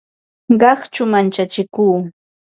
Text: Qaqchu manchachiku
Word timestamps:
Qaqchu 0.61 1.03
manchachiku 1.11 1.85